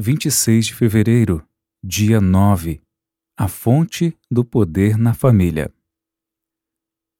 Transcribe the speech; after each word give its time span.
26 0.00 0.66
de 0.66 0.74
fevereiro, 0.74 1.44
dia 1.82 2.20
9 2.20 2.80
A 3.36 3.48
fonte 3.48 4.16
do 4.30 4.44
poder 4.44 4.96
na 4.96 5.12
família. 5.12 5.72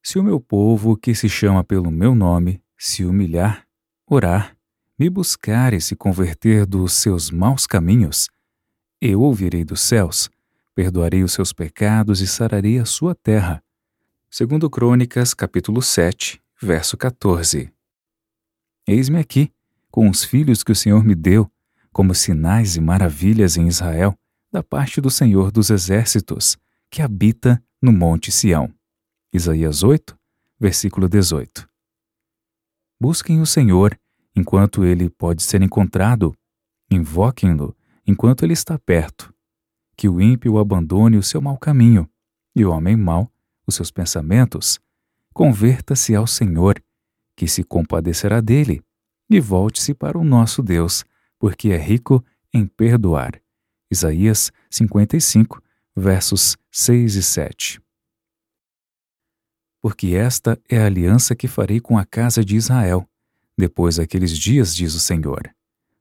Se 0.01 0.17
o 0.17 0.23
meu 0.23 0.39
povo, 0.39 0.95
que 0.95 1.13
se 1.13 1.27
chama 1.27 1.61
pelo 1.61 1.91
meu 1.91 2.15
nome, 2.15 2.63
se 2.77 3.03
humilhar, 3.03 3.67
orar, 4.07 4.55
me 4.97 5.09
buscar 5.09 5.73
e 5.73 5.81
se 5.81 5.93
converter 5.93 6.65
dos 6.65 6.93
seus 6.93 7.29
maus 7.29 7.67
caminhos, 7.67 8.29
eu 9.01 9.19
ouvirei 9.19 9.65
dos 9.65 9.81
céus, 9.81 10.29
perdoarei 10.73 11.21
os 11.21 11.33
seus 11.33 11.51
pecados 11.51 12.21
e 12.21 12.27
sararei 12.27 12.79
a 12.79 12.85
sua 12.85 13.13
terra. 13.13 13.61
Segundo 14.31 14.69
Crônicas, 14.69 15.33
capítulo 15.33 15.81
7, 15.81 16.41
verso 16.61 16.95
14. 16.95 17.73
Eis-me 18.87 19.19
aqui, 19.19 19.51
com 19.91 20.09
os 20.09 20.23
filhos 20.23 20.63
que 20.63 20.71
o 20.71 20.75
Senhor 20.75 21.03
me 21.03 21.13
deu, 21.13 21.51
como 21.91 22.13
sinais 22.13 22.75
e 22.75 22.81
maravilhas 22.81 23.57
em 23.57 23.67
Israel, 23.67 24.15
da 24.51 24.63
parte 24.63 24.99
do 24.99 25.09
Senhor 25.09 25.51
dos 25.51 25.69
Exércitos, 25.69 26.57
que 26.89 27.01
habita 27.01 27.61
no 27.81 27.91
Monte 27.91 28.31
Sião. 28.31 28.73
Isaías 29.33 29.83
8, 29.83 30.17
versículo 30.59 31.07
18. 31.07 31.69
Busquem 32.99 33.39
o 33.41 33.45
Senhor 33.45 33.97
enquanto 34.35 34.83
ele 34.83 35.09
pode 35.09 35.43
ser 35.43 35.61
encontrado, 35.61 36.35
invoquem-no 36.89 37.75
enquanto 38.05 38.43
ele 38.43 38.53
está 38.53 38.77
perto. 38.79 39.33
Que 39.95 40.07
o 40.07 40.21
ímpio 40.21 40.57
abandone 40.57 41.17
o 41.17 41.23
seu 41.23 41.41
mau 41.41 41.57
caminho, 41.57 42.09
e 42.55 42.65
o 42.65 42.71
homem 42.71 42.95
mau, 42.95 43.31
os 43.67 43.75
seus 43.75 43.91
pensamentos, 43.91 44.79
converta-se 45.33 46.15
ao 46.15 46.25
Senhor, 46.25 46.81
que 47.35 47.47
se 47.47 47.63
compadecerá 47.63 48.41
dele, 48.41 48.81
e 49.29 49.39
volte-se 49.39 49.93
para 49.93 50.17
o 50.17 50.23
nosso 50.23 50.63
Deus, 50.63 51.05
porque 51.39 51.69
é 51.69 51.77
rico 51.77 52.23
em 52.53 52.67
perdoar. 52.67 53.41
Isaías 53.89 54.51
55, 54.69 55.63
versos 55.95 56.57
6 56.71 57.15
e 57.15 57.23
7. 57.23 57.81
Porque 59.81 60.07
esta 60.09 60.59
é 60.69 60.77
a 60.77 60.85
aliança 60.85 61.35
que 61.35 61.47
farei 61.47 61.79
com 61.79 61.97
a 61.97 62.05
casa 62.05 62.43
de 62.43 62.55
Israel, 62.55 63.09
depois 63.57 63.95
daqueles 63.95 64.37
dias, 64.37 64.75
diz 64.75 64.93
o 64.93 64.99
Senhor. 64.99 65.49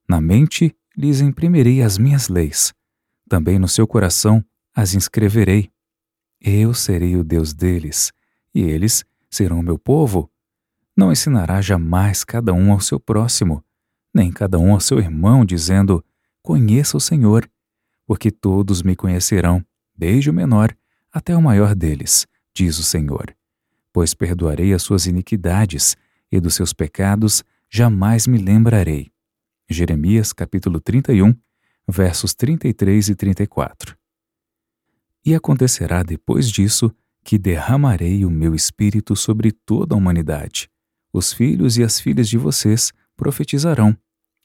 Na 0.09 0.21
mente 0.21 0.77
lhes 0.97 1.21
imprimirei 1.21 1.83
as 1.83 1.97
minhas 1.97 2.29
leis, 2.29 2.75
também 3.29 3.59
no 3.59 3.69
seu 3.69 3.87
coração 3.87 4.45
as 4.75 4.95
inscreverei. 4.95 5.71
Eu 6.41 6.75
serei 6.75 7.17
o 7.17 7.25
Deus 7.25 7.53
deles, 7.53 8.13
e 8.55 8.61
eles 8.63 9.05
serão 9.31 9.63
meu 9.63 9.79
povo. 9.79 10.31
Não 10.97 11.13
ensinará 11.13 11.61
jamais 11.61 12.25
cada 12.25 12.53
um 12.53 12.73
ao 12.73 12.81
seu 12.81 12.99
próximo, 12.99 13.65
nem 14.15 14.31
cada 14.31 14.59
um 14.59 14.73
ao 14.73 14.81
seu 14.81 14.99
irmão, 14.99 15.45
dizendo: 15.45 16.05
Conheça 16.43 16.97
o 16.97 17.01
Senhor, 17.01 17.49
porque 18.07 18.31
todos 18.31 18.83
me 18.83 18.97
conhecerão, 18.97 19.65
desde 19.97 20.31
o 20.31 20.33
menor 20.33 20.75
até 21.13 21.37
o 21.37 21.43
maior 21.43 21.75
deles, 21.75 22.27
diz 22.55 22.79
o 22.79 22.83
Senhor. 22.83 23.35
Pois 23.93 24.15
perdoarei 24.15 24.73
as 24.73 24.83
suas 24.83 25.07
iniquidades, 25.07 25.97
e 26.31 26.41
dos 26.41 26.55
seus 26.55 26.73
pecados 26.73 27.43
jamais 27.71 28.27
me 28.27 28.39
lembrarei. 28.39 29.11
Jeremias 29.69 30.33
capítulo 30.33 30.81
31, 30.81 31.35
versos 31.87 32.35
33 32.35 33.09
e 33.11 33.15
34. 33.15 33.97
E 35.25 35.35
acontecerá 35.35 36.03
depois 36.03 36.51
disso 36.51 36.95
que 37.25 37.39
derramarei 37.39 38.25
o 38.25 38.31
meu 38.31 38.55
espírito 38.55 39.15
sobre 39.15 39.53
toda 39.53 39.95
a 39.95 39.99
humanidade. 39.99 40.71
Os 41.13 41.33
filhos 41.33 41.77
e 41.77 41.83
as 41.83 42.01
filhas 42.01 42.29
de 42.29 42.39
vocês 42.39 42.93
profetizarão, 43.19 43.99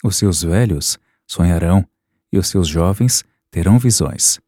os 0.04 0.18
seus 0.18 0.42
velhos 0.42 0.98
sonharão, 1.26 1.88
e 2.32 2.38
os 2.40 2.48
seus 2.48 2.68
jovens 2.68 3.24
terão 3.52 3.78
visões. 3.78 4.42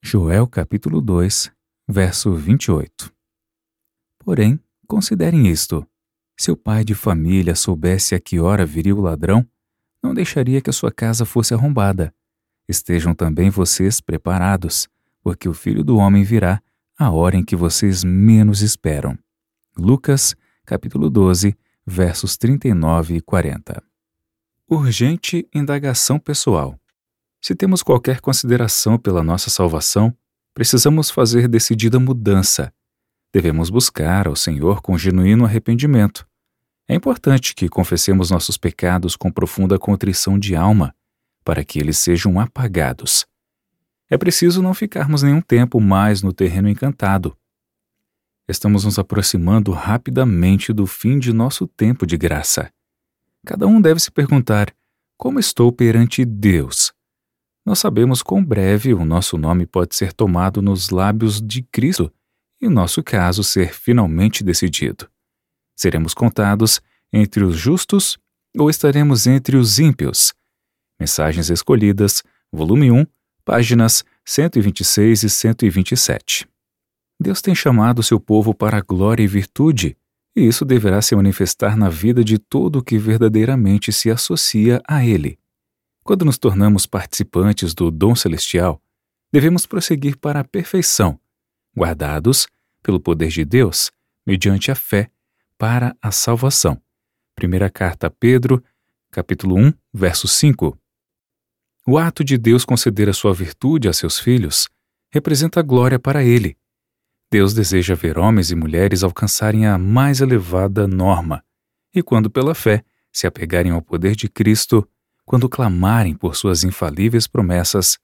Joel 0.00 0.46
capítulo 0.46 1.00
2, 1.00 1.50
verso 1.88 2.32
28. 2.32 3.12
Porém, 4.20 4.60
considerem 4.86 5.48
isto: 5.48 5.84
se 6.38 6.52
o 6.52 6.56
pai 6.56 6.84
de 6.84 6.94
família 6.94 7.56
soubesse 7.56 8.14
a 8.14 8.20
que 8.20 8.38
hora 8.38 8.64
viria 8.64 8.94
o 8.94 9.00
ladrão, 9.00 9.44
não 10.00 10.14
deixaria 10.14 10.60
que 10.60 10.70
a 10.70 10.72
sua 10.72 10.92
casa 10.92 11.24
fosse 11.24 11.52
arrombada. 11.52 12.14
Estejam 12.68 13.12
também 13.12 13.50
vocês 13.50 14.00
preparados, 14.00 14.88
porque 15.20 15.48
o 15.48 15.54
filho 15.54 15.82
do 15.82 15.96
homem 15.96 16.22
virá 16.22 16.62
a 16.96 17.10
hora 17.10 17.36
em 17.36 17.44
que 17.44 17.56
vocês 17.56 18.04
menos 18.04 18.62
esperam. 18.62 19.18
Lucas, 19.76 20.36
capítulo 20.64 21.10
12, 21.10 21.56
versos 21.86 22.36
39 22.36 23.16
e 23.16 23.20
40. 23.20 23.80
Urgente 24.68 25.48
indagação 25.54 26.18
pessoal. 26.18 26.76
Se 27.40 27.54
temos 27.54 27.80
qualquer 27.80 28.20
consideração 28.20 28.98
pela 28.98 29.22
nossa 29.22 29.50
salvação, 29.50 30.12
precisamos 30.52 31.10
fazer 31.10 31.46
decidida 31.46 32.00
mudança. 32.00 32.72
Devemos 33.32 33.70
buscar 33.70 34.26
ao 34.26 34.34
Senhor 34.34 34.82
com 34.82 34.98
genuíno 34.98 35.44
arrependimento. 35.44 36.26
É 36.88 36.94
importante 36.94 37.54
que 37.54 37.68
confessemos 37.68 38.30
nossos 38.30 38.56
pecados 38.56 39.14
com 39.14 39.30
profunda 39.30 39.78
contrição 39.78 40.36
de 40.36 40.56
alma, 40.56 40.92
para 41.44 41.64
que 41.64 41.78
eles 41.78 41.98
sejam 41.98 42.40
apagados. 42.40 43.24
É 44.10 44.18
preciso 44.18 44.60
não 44.60 44.74
ficarmos 44.74 45.22
nenhum 45.22 45.40
tempo 45.40 45.80
mais 45.80 46.20
no 46.20 46.32
terreno 46.32 46.68
encantado. 46.68 47.36
Estamos 48.48 48.84
nos 48.84 48.98
aproximando 48.98 49.72
rapidamente 49.72 50.72
do 50.72 50.86
fim 50.86 51.18
de 51.18 51.32
nosso 51.32 51.66
tempo 51.66 52.06
de 52.06 52.16
graça. 52.16 52.70
Cada 53.44 53.66
um 53.66 53.80
deve 53.80 53.98
se 53.98 54.10
perguntar: 54.10 54.72
como 55.16 55.40
estou 55.40 55.72
perante 55.72 56.24
Deus? 56.24 56.92
Nós 57.64 57.80
sabemos 57.80 58.22
quão 58.22 58.44
breve 58.44 58.94
o 58.94 59.04
nosso 59.04 59.36
nome 59.36 59.66
pode 59.66 59.96
ser 59.96 60.12
tomado 60.12 60.62
nos 60.62 60.90
lábios 60.90 61.42
de 61.42 61.62
Cristo 61.62 62.12
e 62.60 62.66
o 62.68 62.70
nosso 62.70 63.02
caso 63.02 63.42
ser 63.42 63.74
finalmente 63.74 64.44
decidido. 64.44 65.08
Seremos 65.74 66.14
contados 66.14 66.80
entre 67.12 67.42
os 67.42 67.56
justos 67.56 68.16
ou 68.56 68.70
estaremos 68.70 69.26
entre 69.26 69.56
os 69.56 69.80
ímpios? 69.80 70.32
Mensagens 70.98 71.50
Escolhidas, 71.50 72.22
volume 72.52 72.92
1, 72.92 73.04
páginas 73.44 74.04
126 74.24 75.24
e 75.24 75.30
127. 75.30 76.48
Deus 77.18 77.40
tem 77.40 77.54
chamado 77.54 78.02
seu 78.02 78.20
povo 78.20 78.54
para 78.54 78.80
glória 78.80 79.22
e 79.22 79.26
virtude 79.26 79.96
e 80.36 80.46
isso 80.46 80.66
deverá 80.66 81.00
se 81.00 81.16
manifestar 81.16 81.76
na 81.76 81.88
vida 81.88 82.22
de 82.22 82.38
todo 82.38 82.76
o 82.76 82.82
que 82.82 82.98
verdadeiramente 82.98 83.90
se 83.90 84.10
associa 84.10 84.82
a 84.86 85.04
Ele. 85.04 85.38
Quando 86.04 86.26
nos 86.26 86.36
tornamos 86.36 86.86
participantes 86.86 87.72
do 87.72 87.90
dom 87.90 88.14
celestial, 88.14 88.80
devemos 89.32 89.64
prosseguir 89.64 90.18
para 90.18 90.40
a 90.40 90.44
perfeição, 90.44 91.18
guardados 91.74 92.46
pelo 92.82 93.00
poder 93.00 93.28
de 93.28 93.44
Deus, 93.46 93.90
mediante 94.26 94.70
a 94.70 94.74
fé, 94.74 95.10
para 95.58 95.96
a 96.02 96.12
salvação. 96.12 96.80
Primeira 97.34 97.70
carta 97.70 98.08
a 98.08 98.10
Pedro, 98.10 98.62
capítulo 99.10 99.56
1, 99.56 99.72
verso 99.92 100.28
5. 100.28 100.78
O 101.86 101.96
ato 101.96 102.22
de 102.22 102.36
Deus 102.36 102.64
conceder 102.64 103.08
a 103.08 103.14
sua 103.14 103.32
virtude 103.32 103.88
a 103.88 103.92
seus 103.92 104.18
filhos 104.18 104.68
representa 105.10 105.62
glória 105.62 105.98
para 105.98 106.22
Ele 106.22 106.56
Deus 107.30 107.52
deseja 107.52 107.94
ver 107.94 108.18
homens 108.18 108.50
e 108.50 108.54
mulheres 108.54 109.02
alcançarem 109.02 109.66
a 109.66 109.76
mais 109.76 110.20
elevada 110.20 110.86
norma, 110.86 111.42
e 111.94 112.02
quando 112.02 112.30
pela 112.30 112.54
fé 112.54 112.84
se 113.12 113.26
apegarem 113.26 113.72
ao 113.72 113.82
poder 113.82 114.14
de 114.14 114.28
Cristo, 114.28 114.88
quando 115.24 115.48
clamarem 115.48 116.14
por 116.14 116.36
suas 116.36 116.62
infalíveis 116.62 117.26
promessas, 117.26 117.98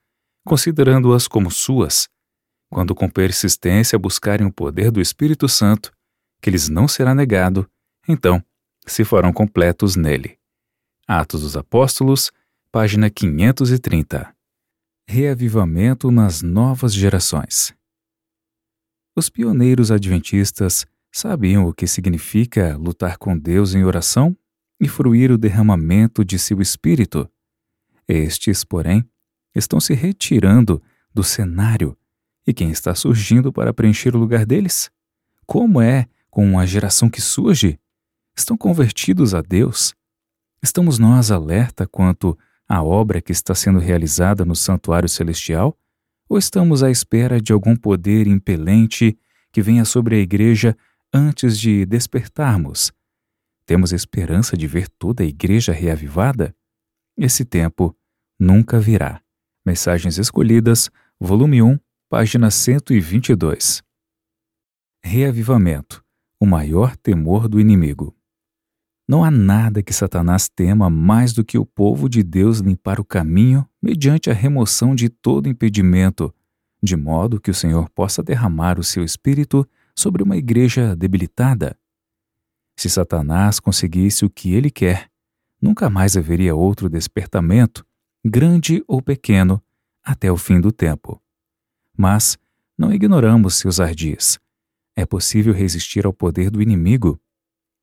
considerando-as 0.45 1.29
como 1.29 1.51
suas, 1.51 2.09
quando 2.69 2.95
com 2.95 3.09
persistência 3.09 3.99
buscarem 3.99 4.47
o 4.47 4.53
poder 4.53 4.91
do 4.91 5.01
Espírito 5.01 5.49
Santo, 5.49 5.93
que 6.41 6.51
lhes 6.51 6.69
não 6.69 6.89
será 6.89 7.15
negado, 7.15 7.69
então 8.09 8.43
se 8.87 9.05
farão 9.05 9.33
completos 9.33 9.95
nele. 9.95 10.37
Atos 11.07 11.43
dos 11.43 11.57
Apóstolos, 11.57 12.33
página 12.73 13.09
530. 13.09 14.35
Reavivamento 15.07 16.11
nas 16.11 16.43
novas 16.43 16.93
gerações. 16.93 17.73
Os 19.15 19.29
pioneiros 19.29 19.91
adventistas 19.91 20.87
sabiam 21.11 21.67
o 21.67 21.75
que 21.75 21.87
significa 21.87 22.77
lutar 22.79 23.19
com 23.19 23.37
Deus 23.37 23.75
em 23.75 23.85
oração 23.85 24.35
e 24.81 24.89
fruir 24.89 25.31
o 25.31 25.37
derramamento 25.37 26.25
de 26.25 26.39
seu 26.39 26.61
espírito. 26.63 27.29
Estes, 28.09 28.65
porém, 28.65 29.05
estão 29.55 29.79
se 29.79 29.93
retirando 29.93 30.83
do 31.13 31.23
cenário. 31.23 31.97
E 32.47 32.55
quem 32.55 32.71
está 32.71 32.95
surgindo 32.95 33.53
para 33.53 33.75
preencher 33.75 34.17
o 34.17 34.19
lugar 34.19 34.47
deles? 34.47 34.91
Como 35.47 35.81
é 35.81 36.07
com 36.31 36.59
a 36.59 36.65
geração 36.65 37.11
que 37.11 37.21
surge? 37.21 37.79
Estão 38.35 38.57
convertidos 38.57 39.35
a 39.35 39.43
Deus? 39.43 39.95
Estamos 40.63 40.99
nós 40.99 41.31
alerta 41.31 41.87
quanto 41.87 42.37
à 42.67 42.83
obra 42.83 43.21
que 43.21 43.31
está 43.31 43.55
sendo 43.55 43.79
realizada 43.79 44.45
no 44.45 44.57
santuário 44.57 45.09
celestial? 45.09 45.77
Ou 46.33 46.39
estamos 46.39 46.83
à 46.83 46.91
espera 46.91 47.39
de 47.39 47.53
algum 47.53 47.77
poder 47.77 48.27
impelente 48.27 49.19
que 49.53 49.61
venha 49.61 49.85
sobre 49.85 50.17
a 50.17 50.19
igreja 50.19 50.75
antes 51.13 51.59
de 51.59 51.85
despertarmos? 51.85 52.91
Temos 53.67 53.93
esperança 53.93 54.57
de 54.57 54.67
ver 54.67 54.89
toda 54.89 55.23
a 55.23 55.27
igreja 55.27 55.75
reavivada? 55.75 56.57
Esse 57.19 57.45
tempo 57.45 57.95
nunca 58.41 58.81
virá. 58.81 59.21
Mensagens 59.63 60.17
Escolhidas, 60.17 60.89
volume 61.21 61.61
1, 61.61 61.79
página 62.09 62.51
122. 62.51 63.83
Reavivamento 65.05 66.03
o 66.41 66.47
maior 66.47 66.97
temor 66.97 67.47
do 67.47 67.61
inimigo. 67.61 68.17
Não 69.07 69.23
há 69.23 69.31
nada 69.31 69.83
que 69.83 69.93
Satanás 69.93 70.49
tema 70.49 70.89
mais 70.89 71.35
do 71.35 71.45
que 71.45 71.59
o 71.59 71.67
povo 71.67 72.09
de 72.09 72.23
Deus 72.23 72.61
limpar 72.61 72.99
o 72.99 73.05
caminho 73.05 73.69
mediante 73.83 74.31
a 74.31 74.33
remoção 74.33 74.95
de 74.95 75.09
todo 75.09 75.49
impedimento, 75.49 76.33
de 76.83 76.97
modo 76.97 77.41
que 77.41 77.51
o 77.51 77.55
Senhor 77.55 77.91
possa 77.91 78.23
derramar 78.23 78.79
o 78.79 78.85
seu 78.85 79.05
espírito 79.05 79.69
sobre 79.97 80.23
uma 80.23 80.37
igreja 80.37 80.95
debilitada. 80.95 81.77
Se 82.77 82.89
Satanás 82.89 83.61
conseguisse 83.61 84.25
o 84.25 84.31
que 84.31 84.55
ele 84.55 84.71
quer, 84.71 85.11
nunca 85.61 85.91
mais 85.91 86.17
haveria 86.17 86.55
outro 86.55 86.89
despertamento, 86.89 87.85
grande 88.25 88.83
ou 88.87 89.03
pequeno, 89.03 89.63
até 90.03 90.31
o 90.31 90.37
fim 90.37 90.61
do 90.61 90.73
tempo. 90.73 91.21
Mas 91.97 92.39
não 92.77 92.93
ignoramos 92.93 93.57
seus 93.57 93.79
ardis. 93.79 94.39
É 94.97 95.07
possível 95.07 95.53
resistir 95.53 96.07
ao 96.07 96.13
poder 96.13 96.51
do 96.51 96.61
inimigo. 96.61 97.21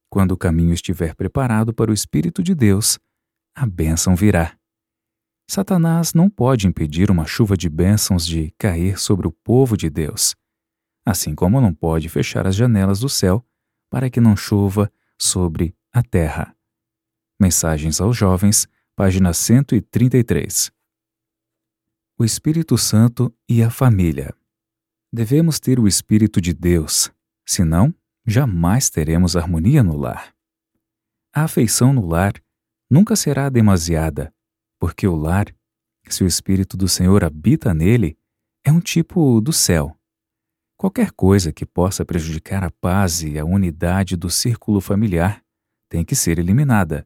Quando 0.09 0.31
o 0.31 0.37
caminho 0.37 0.73
estiver 0.73 1.15
preparado 1.15 1.73
para 1.73 1.91
o 1.91 1.93
Espírito 1.93 2.41
de 2.41 2.53
Deus, 2.55 2.99
a 3.55 3.65
bênção 3.65 4.15
virá. 4.15 4.58
Satanás 5.49 6.13
não 6.13 6.29
pode 6.29 6.67
impedir 6.67 7.09
uma 7.09 7.25
chuva 7.25 7.57
de 7.57 7.67
bênçãos 7.67 8.23
de 8.23 8.51
cair 8.55 8.99
sobre 8.99 9.27
o 9.27 9.31
povo 9.31 9.75
de 9.75 9.89
Deus, 9.89 10.35
assim 11.03 11.33
como 11.33 11.59
não 11.59 11.73
pode 11.73 12.07
fechar 12.07 12.45
as 12.45 12.55
janelas 12.55 12.99
do 12.99 13.09
céu 13.09 13.43
para 13.89 14.11
que 14.11 14.21
não 14.21 14.35
chova 14.37 14.91
sobre 15.17 15.75
a 15.91 16.03
terra. 16.03 16.55
Mensagens 17.41 17.99
aos 17.99 18.15
Jovens, 18.15 18.67
página 18.95 19.33
133. 19.33 20.71
O 22.15 22.23
Espírito 22.23 22.77
Santo 22.77 23.33
e 23.49 23.63
a 23.63 23.71
Família. 23.71 24.35
Devemos 25.11 25.59
ter 25.59 25.79
o 25.79 25.87
Espírito 25.87 26.39
de 26.39 26.53
Deus, 26.53 27.11
senão 27.43 27.91
jamais 28.23 28.91
teremos 28.91 29.35
harmonia 29.35 29.81
no 29.81 29.97
lar. 29.97 30.31
A 31.33 31.45
afeição 31.45 31.91
no 31.91 32.05
lar 32.05 32.33
nunca 32.87 33.15
será 33.15 33.49
demasiada, 33.49 34.31
porque 34.79 35.07
o 35.07 35.15
lar, 35.15 35.53
se 36.07 36.23
o 36.23 36.27
Espírito 36.27 36.77
do 36.77 36.87
Senhor 36.87 37.23
habita 37.23 37.73
nele, 37.73 38.17
é 38.63 38.71
um 38.71 38.79
tipo 38.79 39.39
do 39.41 39.53
céu. 39.53 39.95
Qualquer 40.77 41.11
coisa 41.11 41.51
que 41.51 41.65
possa 41.65 42.05
prejudicar 42.05 42.63
a 42.63 42.71
paz 42.71 43.21
e 43.21 43.37
a 43.37 43.43
unidade 43.43 44.15
do 44.15 44.29
círculo 44.29 44.79
familiar 44.79 45.43
tem 45.89 46.05
que 46.05 46.15
ser 46.15 46.39
eliminada. 46.39 47.05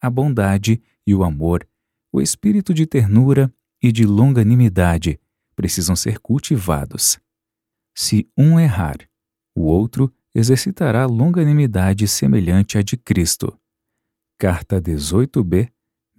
A 0.00 0.10
bondade 0.10 0.82
e 1.06 1.14
o 1.14 1.24
amor, 1.24 1.66
o 2.12 2.20
espírito 2.20 2.74
de 2.74 2.86
ternura 2.86 3.52
e 3.82 3.90
de 3.90 4.04
longanimidade 4.04 5.18
precisam 5.56 5.96
ser 5.96 6.18
cultivados. 6.18 7.18
Se 7.96 8.28
um 8.36 8.60
errar, 8.60 8.98
o 9.54 9.62
outro 9.62 10.12
exercitará 10.34 11.06
longanimidade 11.06 12.06
semelhante 12.08 12.78
à 12.78 12.82
de 12.82 12.96
Cristo. 12.96 13.58
Carta 14.38 14.80
18b, 14.80 15.70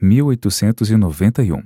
1891. 0.03 1.63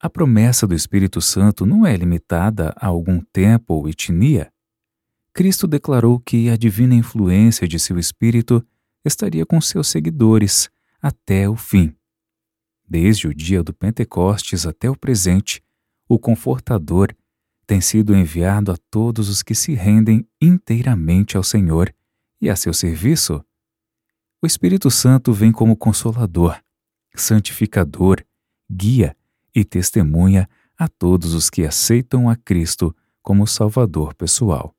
A 0.00 0.08
promessa 0.08 0.66
do 0.66 0.74
Espírito 0.74 1.20
Santo 1.20 1.66
não 1.66 1.86
é 1.86 1.94
limitada 1.94 2.74
a 2.76 2.86
algum 2.86 3.20
tempo 3.20 3.74
ou 3.74 3.88
etnia. 3.88 4.50
Cristo 5.34 5.66
declarou 5.66 6.18
que 6.18 6.48
a 6.48 6.56
divina 6.56 6.94
influência 6.94 7.68
de 7.68 7.78
seu 7.78 7.98
Espírito 7.98 8.66
estaria 9.04 9.44
com 9.44 9.60
seus 9.60 9.88
seguidores 9.88 10.70
até 11.00 11.46
o 11.46 11.56
fim. 11.56 11.94
Desde 12.88 13.28
o 13.28 13.34
dia 13.34 13.62
do 13.62 13.74
Pentecostes 13.74 14.66
até 14.66 14.88
o 14.88 14.96
presente, 14.96 15.62
o 16.08 16.18
Confortador, 16.18 17.14
tem 17.66 17.80
sido 17.82 18.14
enviado 18.16 18.72
a 18.72 18.76
todos 18.90 19.28
os 19.28 19.42
que 19.42 19.54
se 19.54 19.74
rendem 19.74 20.26
inteiramente 20.40 21.36
ao 21.36 21.42
Senhor 21.42 21.92
e 22.40 22.48
a 22.48 22.56
seu 22.56 22.72
serviço. 22.72 23.44
O 24.42 24.46
Espírito 24.46 24.90
Santo 24.90 25.32
vem 25.32 25.50
como 25.50 25.76
consolador, 25.76 26.60
santificador, 27.14 28.22
guia 28.70 29.16
e 29.54 29.64
testemunha 29.64 30.48
a 30.76 30.88
todos 30.88 31.32
os 31.32 31.48
que 31.48 31.64
aceitam 31.64 32.28
a 32.28 32.36
Cristo 32.36 32.94
como 33.22 33.46
Salvador 33.46 34.14
pessoal. 34.14 34.74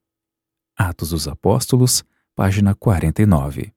Atos 0.77 1.09
dos 1.09 1.27
Apóstolos, 1.27 2.03
página 2.35 2.75
49. 2.75 3.73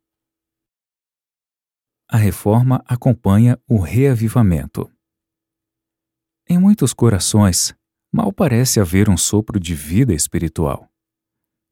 A 2.06 2.16
reforma 2.18 2.82
acompanha 2.86 3.58
o 3.66 3.78
reavivamento. 3.78 4.90
Em 6.46 6.58
muitos 6.58 6.92
corações, 6.92 7.74
mal 8.12 8.32
parece 8.32 8.80
haver 8.80 9.08
um 9.08 9.16
sopro 9.16 9.58
de 9.58 9.74
vida 9.74 10.12
espiritual. 10.12 10.90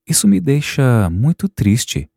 Isso 0.06 0.26
me 0.26 0.40
deixa 0.40 1.10
muito 1.10 1.48
triste. 1.48 2.08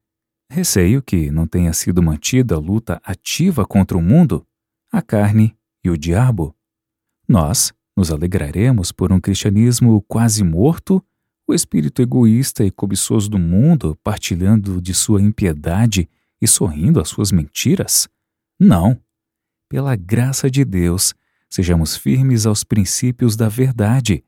Receio 0.54 1.02
que 1.02 1.32
não 1.32 1.48
tenha 1.48 1.72
sido 1.72 2.04
mantida 2.04 2.56
a 2.56 2.60
luta 2.60 3.02
ativa 3.06 3.66
contra 3.66 3.98
o 3.98 4.02
mundo, 4.02 4.46
a 4.92 5.02
carne 5.02 5.56
e 5.82 5.90
o 5.90 5.98
diabo. 5.98 6.54
Nós 7.26 7.72
nos 7.96 8.12
alegraremos 8.12 8.92
por 8.92 9.14
um 9.14 9.20
cristianismo 9.22 10.02
quase 10.10 10.44
morto, 10.44 11.02
o 11.48 11.54
espírito 11.54 12.02
egoísta 12.02 12.66
e 12.66 12.70
cobiçoso 12.70 13.30
do 13.30 13.40
mundo 13.40 13.98
partilhando 14.04 14.82
de 14.82 14.94
sua 14.94 15.22
impiedade 15.22 16.10
e 16.42 16.46
sorrindo 16.46 17.00
às 17.00 17.08
suas 17.08 17.32
mentiras? 17.32 18.10
Não. 18.60 19.02
Pela 19.70 19.96
graça 19.96 20.52
de 20.52 20.66
Deus, 20.66 21.14
sejamos 21.50 21.96
firmes 21.96 22.46
aos 22.46 22.62
princípios 22.62 23.38
da 23.38 23.48
verdade, 23.48 24.22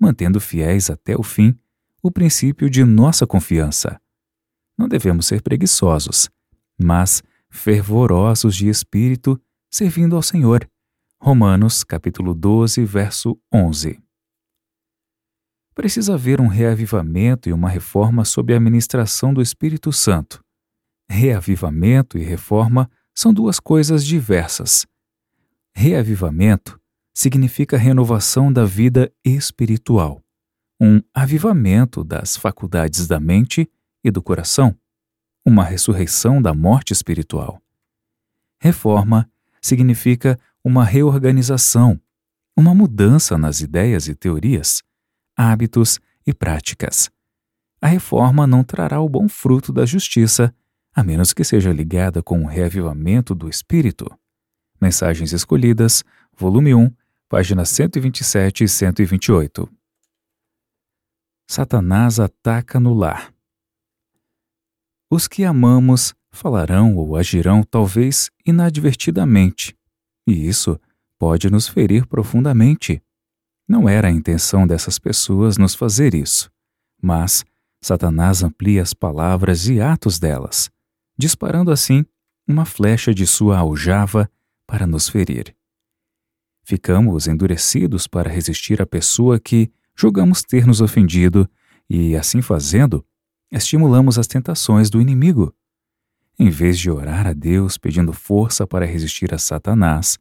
mantendo 0.00 0.40
fiéis 0.40 0.88
até 0.88 1.14
o 1.14 1.22
fim 1.22 1.54
o 2.02 2.10
princípio 2.10 2.70
de 2.70 2.82
nossa 2.82 3.26
confiança. 3.26 4.00
Não 4.78 4.88
devemos 4.88 5.26
ser 5.26 5.42
preguiçosos, 5.42 6.28
mas 6.78 7.22
fervorosos 7.50 8.54
de 8.54 8.68
espírito, 8.68 9.40
servindo 9.70 10.16
ao 10.16 10.22
Senhor. 10.22 10.68
Romanos 11.20 11.82
capítulo 11.82 12.34
12, 12.34 12.84
verso 12.84 13.38
11. 13.52 13.98
Precisa 15.74 16.14
haver 16.14 16.40
um 16.40 16.46
reavivamento 16.46 17.48
e 17.48 17.52
uma 17.52 17.68
reforma 17.68 18.24
sob 18.24 18.52
a 18.52 18.56
administração 18.56 19.32
do 19.32 19.42
Espírito 19.42 19.92
Santo. 19.92 20.42
Reavivamento 21.08 22.18
e 22.18 22.22
reforma 22.22 22.90
são 23.14 23.32
duas 23.32 23.60
coisas 23.60 24.04
diversas. 24.04 24.86
Reavivamento 25.74 26.80
significa 27.14 27.76
renovação 27.76 28.52
da 28.52 28.64
vida 28.64 29.12
espiritual, 29.24 30.22
um 30.80 31.00
avivamento 31.14 32.04
das 32.04 32.36
faculdades 32.36 33.06
da 33.06 33.18
mente 33.20 33.70
e 34.06 34.10
do 34.12 34.22
coração, 34.22 34.72
uma 35.44 35.64
ressurreição 35.64 36.40
da 36.40 36.54
morte 36.54 36.92
espiritual. 36.92 37.60
Reforma 38.60 39.28
significa 39.60 40.38
uma 40.62 40.84
reorganização, 40.84 42.00
uma 42.56 42.72
mudança 42.72 43.36
nas 43.36 43.60
ideias 43.60 44.06
e 44.06 44.14
teorias, 44.14 44.80
hábitos 45.36 45.98
e 46.24 46.32
práticas. 46.32 47.10
A 47.80 47.88
reforma 47.88 48.46
não 48.46 48.62
trará 48.62 49.00
o 49.00 49.08
bom 49.08 49.28
fruto 49.28 49.72
da 49.72 49.84
justiça, 49.84 50.54
a 50.94 51.02
menos 51.02 51.32
que 51.32 51.42
seja 51.42 51.72
ligada 51.72 52.22
com 52.22 52.44
o 52.44 52.46
reavivamento 52.46 53.34
do 53.34 53.48
espírito. 53.48 54.08
Mensagens 54.80 55.32
Escolhidas, 55.32 56.04
volume 56.32 56.76
1, 56.76 56.92
páginas 57.28 57.70
127 57.70 58.62
e 58.62 58.68
128. 58.68 59.68
Satanás 61.48 62.20
ataca 62.20 62.78
no 62.78 62.94
lar. 62.94 63.35
Os 65.10 65.28
que 65.28 65.44
amamos 65.44 66.14
falarão 66.32 66.96
ou 66.96 67.16
agirão 67.16 67.62
talvez 67.62 68.30
inadvertidamente, 68.44 69.76
e 70.26 70.48
isso 70.48 70.78
pode 71.18 71.48
nos 71.48 71.68
ferir 71.68 72.06
profundamente. 72.06 73.00
Não 73.68 73.88
era 73.88 74.08
a 74.08 74.10
intenção 74.10 74.66
dessas 74.66 74.98
pessoas 74.98 75.56
nos 75.56 75.74
fazer 75.74 76.14
isso, 76.14 76.50
mas 77.00 77.44
Satanás 77.80 78.42
amplia 78.42 78.82
as 78.82 78.92
palavras 78.92 79.68
e 79.68 79.80
atos 79.80 80.18
delas, 80.18 80.70
disparando 81.16 81.70
assim 81.70 82.04
uma 82.46 82.64
flecha 82.64 83.14
de 83.14 83.26
sua 83.26 83.58
aljava 83.58 84.28
para 84.66 84.86
nos 84.86 85.08
ferir. 85.08 85.54
Ficamos 86.64 87.28
endurecidos 87.28 88.08
para 88.08 88.28
resistir 88.28 88.82
à 88.82 88.86
pessoa 88.86 89.38
que 89.38 89.70
julgamos 89.96 90.42
ter 90.42 90.66
nos 90.66 90.80
ofendido 90.80 91.48
e, 91.88 92.16
assim 92.16 92.42
fazendo, 92.42 93.06
estimulamos 93.50 94.18
as 94.18 94.26
tentações 94.26 94.90
do 94.90 95.00
inimigo. 95.00 95.54
Em 96.38 96.50
vez 96.50 96.78
de 96.78 96.90
orar 96.90 97.26
a 97.26 97.32
Deus 97.32 97.78
pedindo 97.78 98.12
força 98.12 98.66
para 98.66 98.84
resistir 98.84 99.32
a 99.32 99.38
Satanás, 99.38 100.18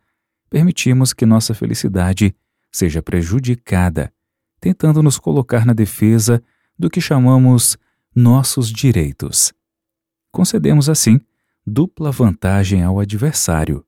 permitimos 0.49 1.13
que 1.13 1.25
nossa 1.25 1.53
felicidade 1.53 2.35
seja 2.71 3.01
prejudicada, 3.01 4.11
tentando 4.59 5.03
nos 5.03 5.17
colocar 5.17 5.65
na 5.65 5.73
defesa 5.73 6.41
do 6.77 6.89
que 6.89 7.01
chamamos 7.01 7.77
nossos 8.15 8.71
direitos. 8.71 9.53
Concedemos, 10.31 10.89
assim, 10.89 11.19
dupla 11.65 12.11
vantagem 12.11 12.83
ao 12.83 12.99
adversário 12.99 13.85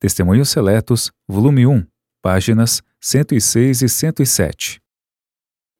Testemunhos 0.00 0.50
Seletos, 0.50 1.10
volume 1.26 1.66
1, 1.66 1.84
páginas 2.22 2.80
106 3.00 3.82
e 3.82 3.88
107. 3.88 4.80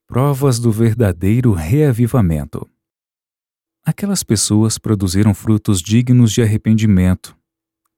Provas 0.05 0.59
do 0.59 0.73
verdadeiro 0.73 1.53
reavivamento. 1.53 2.69
Aquelas 3.89 4.21
pessoas 4.21 4.77
produziram 4.77 5.33
frutos 5.33 5.81
dignos 5.81 6.31
de 6.31 6.43
arrependimento, 6.43 7.35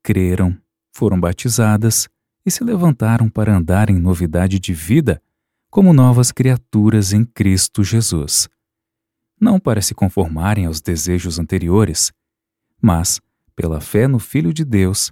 creram, 0.02 0.58
foram 0.90 1.20
batizadas 1.20 2.08
e 2.46 2.50
se 2.50 2.64
levantaram 2.64 3.30
para 3.30 3.58
andar 3.58 3.90
em 3.90 4.00
novidade 4.00 4.58
de 4.58 4.74
vida 4.74 5.22
como 5.70 5.92
novas 5.92 6.32
criaturas 6.32 7.12
em 7.12 7.26
Cristo 7.26 7.84
Jesus. 7.84 8.48
Não 9.38 9.60
para 9.60 9.82
se 9.82 9.94
conformarem 9.94 10.66
aos 10.66 10.80
desejos 10.80 11.38
anteriores, 11.38 12.14
mas, 12.82 13.20
pela 13.54 13.82
fé 13.82 14.08
no 14.08 14.18
Filho 14.18 14.54
de 14.54 14.64
Deus, 14.64 15.12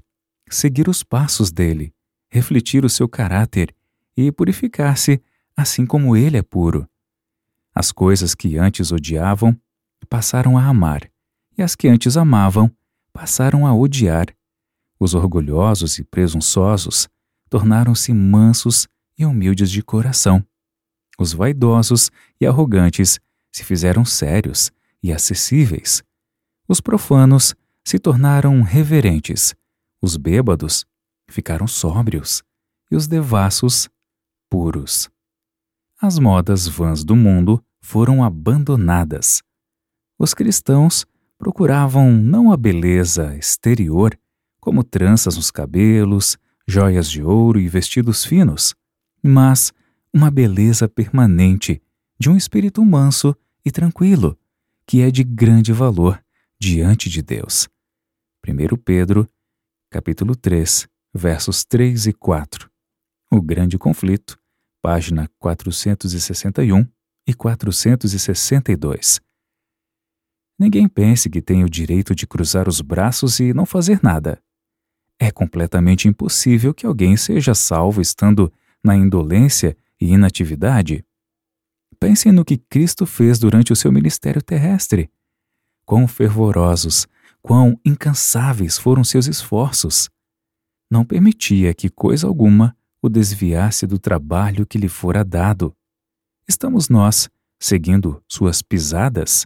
seguir 0.50 0.88
os 0.88 1.04
passos 1.04 1.52
dele, 1.52 1.94
refletir 2.30 2.86
o 2.86 2.90
seu 2.90 3.10
caráter 3.10 3.76
e 4.16 4.32
purificar-se 4.32 5.22
assim 5.58 5.86
como 5.86 6.16
ele 6.16 6.38
é 6.38 6.42
puro. 6.42 6.88
As 7.76 7.92
coisas 7.92 8.34
que 8.34 8.58
antes 8.58 8.94
odiavam 8.94 9.60
passaram 10.08 10.58
a 10.58 10.66
amar, 10.66 11.10
e 11.58 11.62
as 11.62 11.76
que 11.76 11.88
antes 11.88 12.18
amavam 12.18 12.72
passaram 13.12 13.66
a 13.66 13.74
odiar. 13.74 14.28
Os 15.00 15.14
orgulhosos 15.14 15.98
e 15.98 16.04
presunçosos 16.04 17.08
tornaram-se 17.50 18.14
mansos 18.14 18.88
e 19.18 19.26
humildes 19.26 19.72
de 19.72 19.82
coração. 19.82 20.46
Os 21.18 21.34
vaidosos 21.34 22.12
e 22.40 22.46
arrogantes 22.46 23.20
se 23.52 23.64
fizeram 23.64 24.06
sérios 24.06 24.72
e 25.02 25.12
acessíveis. 25.12 26.04
Os 26.68 26.80
profanos 26.80 27.56
se 27.84 27.98
tornaram 27.98 28.62
reverentes 28.62 29.56
os 30.02 30.16
bêbados 30.16 30.86
ficaram 31.30 31.68
sóbrios 31.68 32.42
e 32.90 32.96
os 32.96 33.08
devassos 33.08 33.90
puros. 34.50 35.10
As 36.02 36.18
modas 36.18 36.68
vãs 36.68 37.04
do 37.04 37.16
mundo 37.16 37.64
foram 37.82 38.24
abandonadas. 38.24 39.44
Os 40.20 40.34
cristãos 40.34 41.06
procuravam 41.38 42.12
não 42.12 42.52
a 42.52 42.58
beleza 42.58 43.38
exterior, 43.38 44.20
como 44.60 44.84
tranças 44.84 45.38
nos 45.38 45.50
cabelos, 45.50 46.38
joias 46.68 47.10
de 47.10 47.24
ouro 47.24 47.58
e 47.58 47.70
vestidos 47.70 48.26
finos, 48.26 48.76
mas 49.24 49.72
uma 50.14 50.30
beleza 50.30 50.90
permanente 50.90 51.82
de 52.20 52.30
um 52.30 52.36
espírito 52.36 52.84
manso 52.84 53.34
e 53.64 53.72
tranquilo, 53.72 54.38
que 54.86 55.02
é 55.02 55.10
de 55.10 55.24
grande 55.24 55.72
valor 55.72 56.22
diante 56.60 57.10
de 57.10 57.22
Deus. 57.22 57.70
1 58.46 58.76
Pedro 58.84 59.26
capítulo 59.90 60.36
3, 60.36 60.86
versos 61.14 61.64
3 61.64 62.08
e 62.08 62.14
4. 62.14 62.70
O 63.32 63.42
Grande 63.42 63.78
Conflito, 63.78 64.38
página 64.82 65.30
461 65.40 66.86
e 67.26 67.34
462. 67.34 69.29
Ninguém 70.60 70.90
pense 70.90 71.30
que 71.30 71.42
tem 71.42 71.64
o 71.64 71.70
direito 71.70 72.14
de 72.14 72.28
cruzar 72.28 72.68
os 72.68 72.82
braços 72.82 73.40
e 73.40 73.54
não 73.54 73.66
fazer 73.66 74.02
nada. 74.04 74.44
É 75.18 75.32
completamente 75.32 76.10
impossível 76.10 76.74
que 76.74 76.86
alguém 76.86 77.16
seja 77.16 77.56
salvo 77.56 78.02
estando 78.02 78.52
na 78.84 78.94
indolência 78.94 79.76
e 80.00 80.12
inatividade. 80.12 81.06
Pensem 81.98 82.34
no 82.34 82.44
que 82.44 82.58
Cristo 82.58 83.06
fez 83.06 83.40
durante 83.40 83.72
o 83.72 83.76
seu 83.76 83.90
ministério 83.92 84.42
terrestre. 84.42 85.10
Quão 85.86 86.08
fervorosos, 86.08 87.08
quão 87.42 87.80
incansáveis 87.86 88.78
foram 88.78 89.04
seus 89.04 89.28
esforços. 89.28 90.10
Não 90.92 91.06
permitia 91.06 91.74
que 91.74 91.90
coisa 91.90 92.28
alguma 92.28 92.76
o 93.02 93.08
desviasse 93.08 93.88
do 93.88 93.98
trabalho 93.98 94.66
que 94.66 94.78
lhe 94.78 94.90
fora 94.90 95.24
dado. 95.24 95.74
Estamos 96.48 96.90
nós, 96.90 97.30
seguindo 97.58 98.22
suas 98.28 98.62
pisadas? 98.62 99.46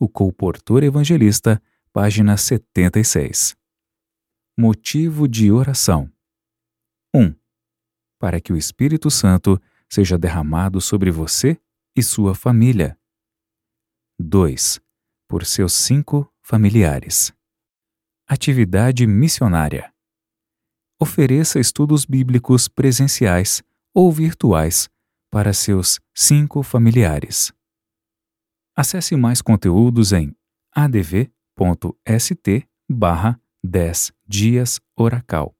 O 0.00 0.08
Colportor 0.08 0.84
Evangelista, 0.84 1.60
página 1.92 2.36
76. 2.36 3.56
Motivo 4.56 5.26
de 5.26 5.50
oração 5.50 6.08
1. 7.12 7.34
Para 8.16 8.40
que 8.40 8.52
o 8.52 8.56
Espírito 8.56 9.10
Santo 9.10 9.60
seja 9.88 10.16
derramado 10.16 10.80
sobre 10.80 11.10
você 11.10 11.60
e 11.96 12.02
sua 12.04 12.32
família. 12.32 12.96
2. 14.20 14.80
Por 15.26 15.44
seus 15.44 15.72
cinco 15.72 16.32
familiares. 16.40 17.34
Atividade 18.28 19.04
missionária. 19.04 19.92
Ofereça 21.00 21.58
estudos 21.58 22.04
bíblicos 22.04 22.68
presenciais 22.68 23.64
ou 23.92 24.12
virtuais 24.12 24.88
para 25.28 25.52
seus 25.52 25.98
cinco 26.14 26.62
familiares. 26.62 27.52
Acesse 28.80 29.16
mais 29.16 29.42
conteúdos 29.42 30.12
em 30.12 30.32
adv.st 30.72 31.28
barra 32.88 33.40
10 33.64 34.12
dias 34.24 34.80
oracal. 34.96 35.57